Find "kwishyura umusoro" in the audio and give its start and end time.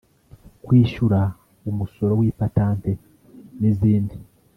0.65-2.13